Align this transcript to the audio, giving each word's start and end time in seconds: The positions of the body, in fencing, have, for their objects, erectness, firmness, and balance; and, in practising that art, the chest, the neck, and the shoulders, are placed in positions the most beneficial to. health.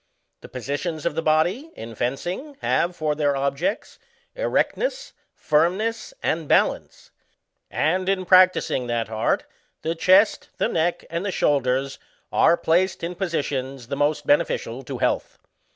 The 0.39 0.49
positions 0.49 1.05
of 1.05 1.13
the 1.13 1.21
body, 1.21 1.69
in 1.75 1.93
fencing, 1.93 2.57
have, 2.63 2.95
for 2.95 3.13
their 3.13 3.35
objects, 3.35 3.99
erectness, 4.35 5.13
firmness, 5.35 6.11
and 6.23 6.47
balance; 6.47 7.11
and, 7.69 8.09
in 8.09 8.25
practising 8.25 8.87
that 8.87 9.11
art, 9.11 9.45
the 9.83 9.93
chest, 9.93 10.49
the 10.57 10.67
neck, 10.69 11.05
and 11.11 11.23
the 11.23 11.31
shoulders, 11.31 11.99
are 12.31 12.57
placed 12.57 13.03
in 13.03 13.13
positions 13.13 13.89
the 13.89 13.95
most 13.95 14.25
beneficial 14.25 14.81
to. 14.85 14.97
health. 14.97 15.37